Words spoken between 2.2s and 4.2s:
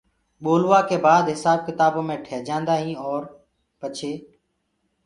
ٺيجآندآئين اور پڇي